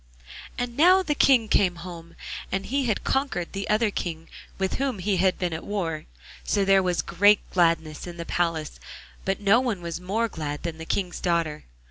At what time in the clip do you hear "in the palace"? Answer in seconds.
8.07-8.79